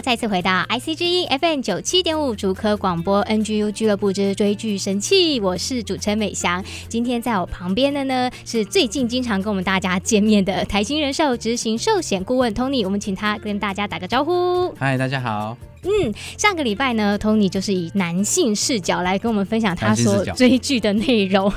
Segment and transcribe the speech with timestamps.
[0.00, 6.64] 再次回到 ICG F N 九七点五竹科广播 NGU 俱乐部之追剧神器，我是主持人美翔。
[6.88, 14.72] 今天在我旁边的呢，是最近经常跟我们大家见面的台新人寿执行寿险顾问 Tony，我们请他跟大家打个招呼。
[14.78, 15.56] 嗨，大家好。
[15.82, 21.50] 嗯，上个礼拜呢，Tony 就是以男性视角来跟我们分享他所追剧的内容。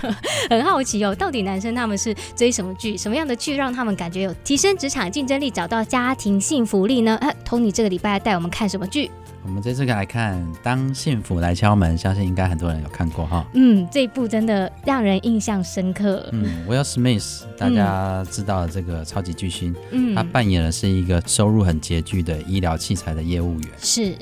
[0.49, 2.97] 很好奇哦，到底男生他们是追什么剧？
[2.97, 7.17] 什么样的剧让他们感觉有提升职场竞争力、找到家庭幸福力呢？
[7.17, 9.09] 啊，Tony 这个礼拜带我们看什么剧？
[9.43, 13.45] 我们这次来看《当幸福来敲门》，相信应该很多人有看过哈。
[13.53, 16.29] 嗯，这一部真的让人印象深刻。
[16.31, 23.69] 嗯，Will Smith，大家知道的这个超级巨星，嗯，他扮演的是一个收入很拮据的医疗器材的业务员。
[23.79, 24.13] 是，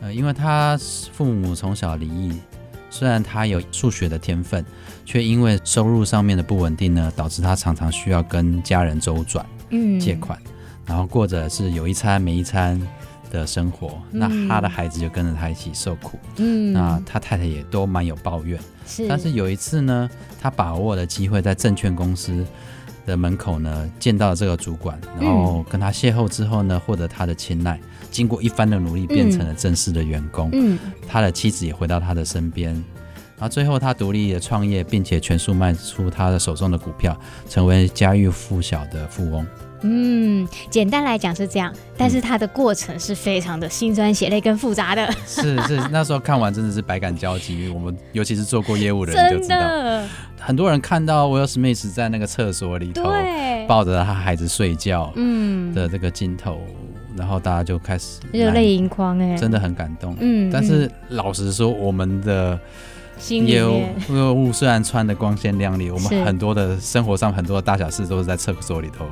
[0.00, 0.78] 呃，因为他
[1.12, 2.32] 父母从小离异，
[2.88, 4.64] 虽然他有数学的天分，
[5.04, 10.38] 却因为收入上面的不稳定呢，导致他常常需要跟家人周转，嗯，借款，
[10.86, 12.80] 然后过着是有一餐没一餐。
[13.40, 16.18] 的生活，那他的孩子就跟着他一起受苦。
[16.36, 18.58] 嗯，那他太太也都蛮有抱怨。
[18.86, 20.08] 是，但是有一次呢，
[20.40, 22.44] 他把握了机会，在证券公司
[23.04, 27.80] 的门口呢，见到了这个主管，然后跟他邂逅之后呢，获得他的青睐。
[28.10, 30.48] 经过一番的努力，变成了正式的员工。
[30.52, 32.72] 嗯，他的妻子也回到他的身边。
[33.38, 37.14] 然后最后，他独立的创业，并且全数卖出他的手中的股票，
[37.46, 39.46] 成为家喻户晓的富翁。
[39.88, 45.06] 嗯，简单来讲是这样，但是它的过程是非常的辛酸血泪跟复杂的。
[45.06, 47.68] 嗯、是是，那时候看完真的是百感交集。
[47.68, 49.56] 我们尤其是做过业务的人 就知道，
[50.40, 53.12] 很多人看到 Will Smith 在那个厕所里头
[53.68, 56.60] 抱着他孩子睡觉，嗯的这个镜头，
[57.16, 60.16] 然后大家就开始热泪盈眶，哎，真的很感动。
[60.20, 62.58] 嗯，但是老实说，我们的
[63.28, 69.06] 业务业务虽然穿的光鲜亮丽，我们很多的生活上很多的大小事都是在厕所里头。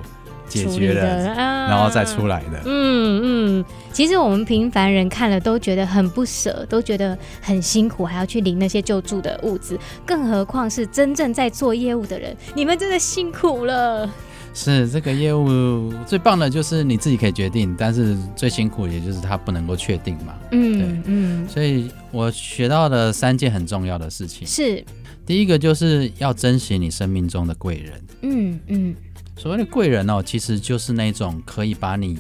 [0.55, 2.63] 解决了，啊、然后再出来的。
[2.65, 14.09] 嗯嗯，其实我们平凡人看了都觉得很不舍，都觉得很辛苦，还要去领那些救助的物资，更何况是真正在做业务的人，你们真的辛苦了。
[14.57, 20.33] 是这个业务最棒的就是你自己可以决定，但是最辛苦也就是他不能够确定嘛。
[20.53, 24.47] 嗯，对，嗯，所以我学到的三件很重要的事情。
[24.47, 24.85] 是，
[25.27, 27.93] 第一个就是要珍惜你生命中的贵人。
[28.23, 28.95] 嗯嗯。
[29.37, 32.19] 所谓的贵人哦，其实就是那种可以把你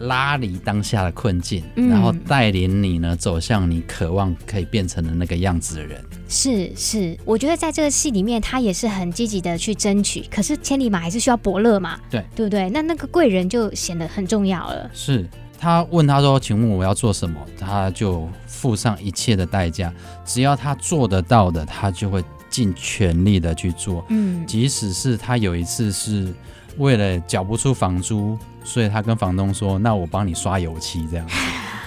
[0.00, 6.04] 拉离当下的困境，嗯、然后带领你呢走向你渴望可以变成的那个样子的人。
[6.28, 10.22] 是是，我觉得在这个戏里面，他也是很积极的去争取。
[10.30, 12.68] 可是千里马还是需要伯乐嘛，对对不对？
[12.70, 14.90] 那那个贵人就显得很重要了。
[14.92, 15.26] 是
[15.58, 19.92] 他问他说：“请问我要做什么？”他就付上一切的代价，
[20.24, 22.22] 只要他做得到的，他就会。
[22.54, 26.32] 尽全力的去做，嗯，即使是他有一次是
[26.78, 31.34] 为了缴不出房租，所以他跟房东说：“那我帮你刷油漆这样子。”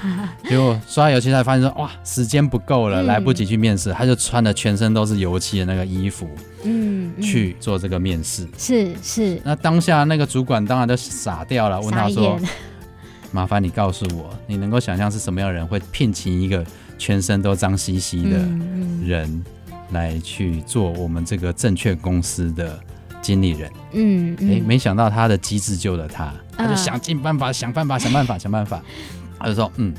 [0.43, 6.27] 结果刷油漆才发现说：“哇，时间不够了，来不及去面试。”他就穿的全身都是油漆的那个衣服，
[6.65, 8.45] 嗯，去做这个面试。
[8.57, 9.41] 是是。
[9.45, 12.37] 那当下那个主管当然都傻掉了，问他说：
[13.31, 16.61] “麻烦你告诉我，你能够想象是什么样的人会聘请一个
[16.97, 18.37] 全身都脏兮兮的
[19.01, 19.41] 人？”
[19.91, 22.79] 来去做我们这个证券公司的
[23.21, 28.81] 经理人，嗯，哎、嗯，没想到他的机智救了他，他就想尽办法，想办法，想办法，想办法。
[29.39, 29.93] 他就说，嗯，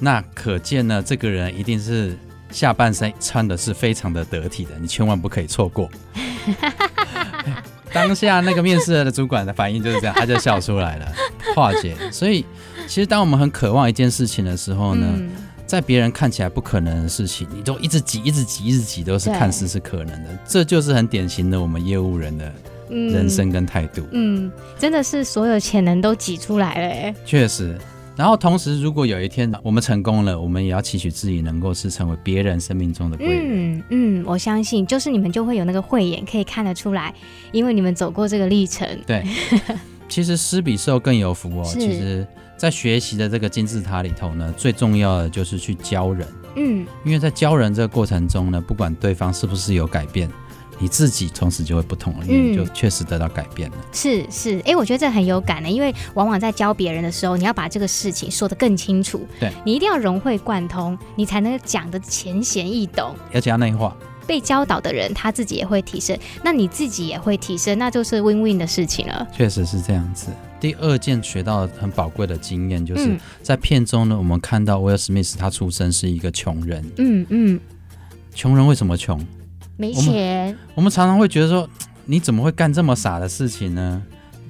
[0.00, 2.16] 那可见呢，这个人一定是
[2.50, 5.90] 下半身穿的是非常的得体的，你千万不可以错过。
[7.92, 11.12] 当下那个面试的主管的反应就是这样，他就笑出来了，
[11.54, 11.94] 化解。
[12.10, 12.44] 所以，
[12.86, 15.30] 其实当我们很渴望一件事情的时候呢，嗯
[15.72, 20.38] 在别人看起来不可能的事情，你都一直挤、一直挤、一直挤，都是看似是可能的。
[20.44, 22.52] 这就是很典型的我们业务人的
[22.90, 24.44] 人生跟态度嗯。
[24.44, 27.14] 嗯，真的是所有潜能都挤出来了哎。
[27.24, 27.74] 确实，
[28.14, 33.78] 然后同时，如果有一天我们成功了，我们也要期许自己能够是成为别人生命中的贵人。
[33.78, 37.14] 嗯嗯，我相信，就是你们就会有那个慧眼可以看得出来，
[37.50, 38.86] 因为你们走过这个历程。
[39.06, 39.26] 对，
[40.06, 41.64] 其实施比受更有福哦。
[41.64, 42.26] 是其实。
[42.62, 46.24] 在学习的这个金字塔里头呢，最重要的就是去教人。
[46.54, 50.30] 嗯，因为在教人这个过程中呢，不管对方是不是有改变，
[50.78, 53.76] 你自己从此就会不同了，因为你就确实得到改变了。
[53.90, 63.92] 是是，哎，我觉得这很有感的，因为往往在教别人的时候，你要把这个事情说得更清楚，对，你一定要融会贯通，你才能讲得浅显易懂，而且要内化。
[64.24, 69.26] 被教导的人他自己也会提升，那你自己也会提升，那就是 win win 的事情了。
[69.36, 70.28] 确实是这样子。
[70.62, 76.88] 第二件学到很宝贵的经验，就是在片中呢，我们看到威尔史密斯他出生是一个穷人。
[76.98, 77.60] 嗯嗯。
[78.32, 79.20] 穷人为什么穷？
[79.76, 80.46] 没钱。
[80.46, 81.68] 我们，我们常常会觉得说，
[82.04, 84.00] 你怎么会干这么傻的事情呢？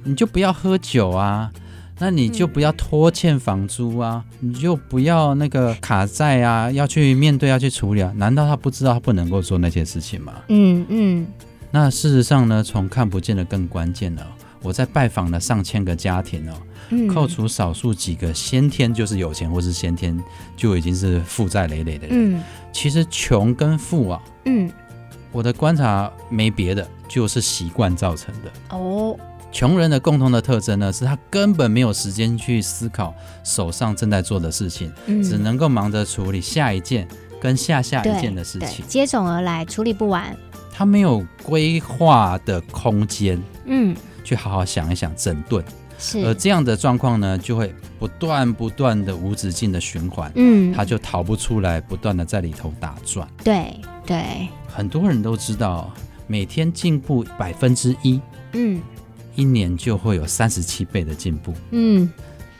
[0.04, 1.50] 你就不要喝酒啊。
[1.98, 8.12] 那你就不要拖欠房租啊，嗯、你就不要那个卡债啊，要去面对，要去处理啊。
[8.16, 10.34] 难道他不知道他不能够做那些事情吗？
[10.48, 11.26] 嗯嗯。
[11.70, 14.26] 那事实上呢，从看不见的更关键了。
[14.62, 16.54] 我在拜访了上千个家庭哦，
[16.90, 20.18] 嗯、扣除少数几个先天就是有钱或是先天
[20.56, 22.42] 就已经是负债累累的人，嗯、
[22.72, 24.70] 其实穷跟富啊，嗯，
[25.32, 28.76] 我的观察没别的，就是习惯造成的。
[28.76, 29.18] 哦。
[29.54, 37.06] 穷人的共同的特征呢，是他根本没有时间去思考手上正在做的事情，嗯、只能够忙着处理下一件
[37.38, 40.34] 跟下下一件的事情，接踵而来，处理不完。
[40.72, 43.94] 他没有规划的空间，嗯，
[44.24, 45.64] 去好好想一想整顿，
[45.98, 46.18] 是。
[46.26, 53.28] 而这样的状况呢，就会不断不断的无止境的循环，嗯，他就逃不出来，不断的在里头打转。
[53.42, 53.74] 对
[54.06, 55.92] 对，很多人都知道，
[56.26, 58.20] 每天进步百分之一，
[58.52, 58.80] 嗯。
[59.34, 62.12] 一年就会有三十七倍的进步，嗯，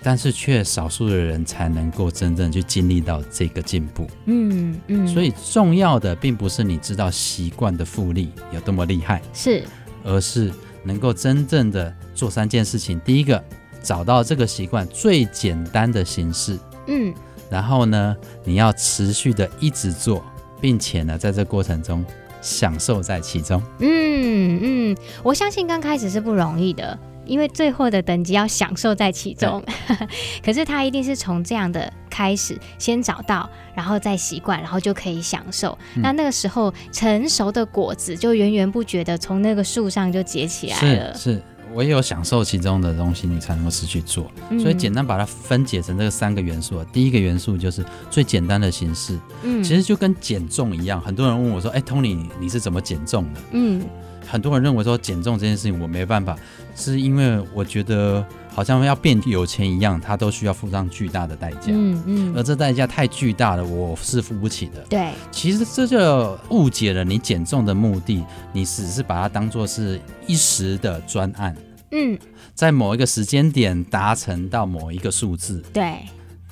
[0.03, 9.63] 但是却少数的人才能够真正去经历到这个进步，嗯嗯，所以重要的并不是你知道习惯的复利有多么厉害，是，
[10.03, 10.51] 而是
[10.85, 13.01] 能够真正的做三件事情。
[13.01, 13.43] 第一个，
[13.83, 17.13] 找到这个习惯最简单的形式，嗯，
[17.51, 20.25] 然后呢，你要持续的一直做，
[20.61, 22.05] 并且呢，在这过程中。
[22.45, 23.63] 享受在其中。
[23.79, 29.63] 嗯嗯，我相信刚开始是不容易的，因为最后的等级要享受在其中。
[30.45, 35.77] 可是他一定是从这样的开始，先找到，然后再习惯，然后就可以享受。
[35.97, 41.15] 嗯、那那个时候成熟的果子就源源不绝的从那个树上就结起来了。
[41.15, 41.33] 是。
[41.33, 41.43] 是
[41.75, 44.31] 唯有享受其中的东西，你才能够持续做。
[44.51, 46.85] 嗯、所以简单把它分解成这个三个元素。
[46.93, 51.01] 第一个元素就是最简单的形式，嗯，其实就跟减重一样。
[51.01, 53.83] 很多人问我说：“哎，Tony，你是怎么减重的？”嗯，
[54.27, 56.37] 很多人认为说减重这件事情我没办法，
[56.77, 58.25] 是因为我觉得。
[58.55, 61.69] 好像要变有钱一样，他都需要付上巨大的代价。
[61.69, 64.83] 嗯嗯，而这代价太巨大了，我是付不起的。
[64.91, 68.23] 对，其实这就误解了你减重的目的，
[68.53, 71.57] 你只是把它当做是一时的专案。
[71.93, 72.19] 嗯，
[72.55, 75.65] 在某一个时间点达成到某一个数字。
[75.73, 76.01] 对。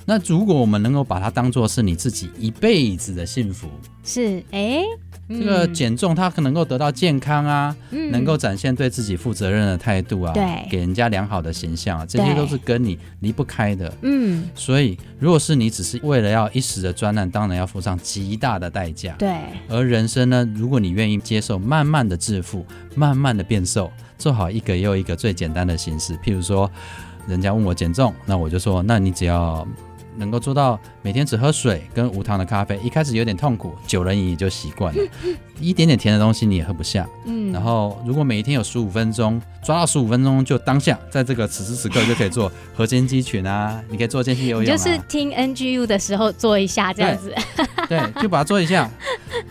[0.05, 3.67] 那如果我们能够把它当做是你自己一辈子的幸福，
[4.03, 4.83] 是哎。
[5.29, 13.93] 这个减重，它可能够得到健康啊，嗯、能够展现对自己负责任的态度啊，对，给人家良好的形象啊，这些都是跟你离不开的。
[14.01, 19.15] 嗯，所以如果是你只是为了要一时的专案，当然要付上极大的代价。
[19.17, 19.33] 对，
[19.69, 26.69] 而人生呢，如果你愿意接受慢慢的致富，慢慢的变瘦，做好一个又一个最简单的形式，譬如说，
[27.25, 29.65] 人家问我减重，那我就说，那你只要。
[30.17, 35.03] 能够做到每天只喝水跟无糖的咖啡，一开始有点痛苦，久了你也就习惯了。
[35.59, 37.07] 一点点甜的东西你也喝不下。
[37.25, 44.77] 嗯，然后如果每一天有十五分钟，抓到十五分钟就当下，在这个此时此刻就可以做核心肌群啊，你可以做间歇游泳啊。
[44.77, 47.33] 就是听 NGU 的时候做一下这样子。
[47.87, 48.89] 对，对，就把它做一下。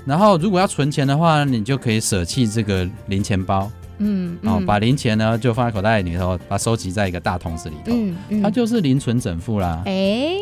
[0.04, 3.70] 然后如果要存钱的话，你就可以舍弃这个零钱包。
[4.02, 9.82] 嗯，哦，把零钱呢就放在口袋里头，把它收集在一个大桶子里头，嗯嗯、它就是零存整付啦。
[9.84, 10.38] 哎、欸，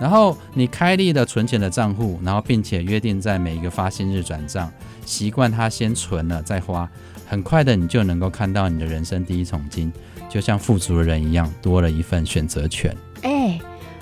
[0.00, 4.70] 然后你开立了存钱的账户，然后并且约定在每一个发薪日转账，
[5.04, 6.88] 习惯它先存了再花，
[7.26, 9.92] 很快的你就能够看到你的人生第一桶金，
[10.28, 12.96] 就像富足的人一样，多了一份选择权。
[13.22, 13.60] 哎、欸。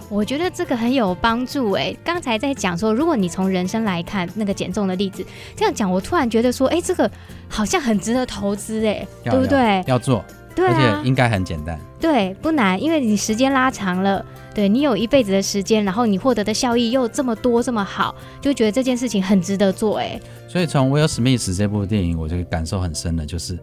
[0.08, 1.92] 我觉得这个很有帮助哎。
[2.04, 5.26] 刚才在讲说，如果你从人生来看那个减重的例子，
[5.56, 7.10] 这样讲，我突然觉得说，哎，这个
[7.48, 9.82] 好像很值得投资哎，要对不对？
[9.84, 10.24] 要做，
[10.56, 11.78] 对啊，而且应该很简单。
[12.00, 20.18] 对，不难，因为你时间拉长了，对你有一辈子的时间，然后你获得的效益又这么多这么好，就觉得这件事情很值得做哎。
[20.48, 23.56] 所以从 Will Smith 这部电影，我就感受很深的就是。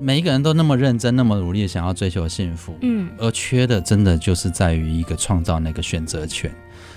[0.00, 6.52] 每一个人都那么认真，那么努力，想要追求幸福，嗯，而缺的真的就是在于一个创造那个选择权。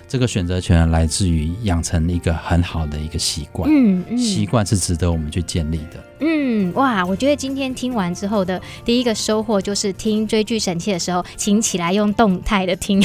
[0.08, 6.17] 这个选择权来自于养成一个很好的一个习惯，嗯，嗯，习惯是值得我们去建立的。
[6.20, 13.02] 嗯，哇，我觉得今天听完之后的第一个收获就是听追剧神器的时候，请起来用动态的听，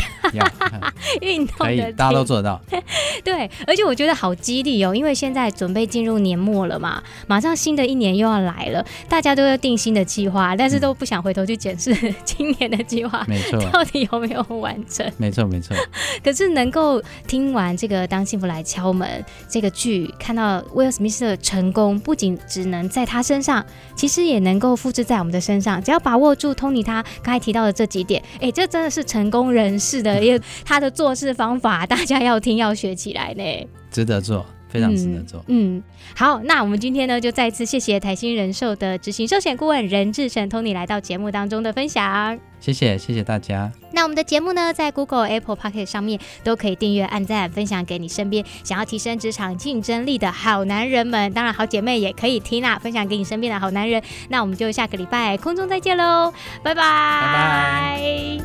[1.20, 2.60] 运动的听，大家都做得到。
[3.22, 15.10] 对，而且我觉得好激励哦，因为现在准备进入年末了嘛，马上新的一年又要来了，大家都要定新的计划，但是都不想回头去检视今年的计划，没错，到底有没有完成？
[15.18, 15.76] 没错，没错。
[16.24, 19.08] 可是能够听完这个《当幸福来敲门》
[19.48, 23.64] 这个剧，看到威尔史密斯的成功，不仅只能在在他身上，
[23.96, 25.82] 其实也能够复制在我们的身上。
[25.82, 33.42] 只要把握住 Tony 他刚才提到的这几点，哎，这真的是成功人士的，因为他的做事方法，大家要听要学起来呢。
[33.90, 35.44] 值得做，非常值得做。
[35.48, 35.82] 嗯，嗯，
[36.16, 42.38] 好，那我们今天呢，就再次谢谢台新人寿的执行寿险顾问任志成 Tony 来到节目当中的分享。
[42.58, 43.70] 谢谢，谢谢大家。
[43.92, 51.32] 那我们的节目呢，在 Google、Apple Podcast 上面都可以订阅、按赞、分享给你身边想要提升职场竞争力的好男人们。
[51.32, 54.00] 当然，好姐妹也可以听啦，分享给你身边的好男人。
[54.28, 56.82] 那我们就下个礼拜空中再见喽，拜拜。
[56.82, 58.41] 拜拜。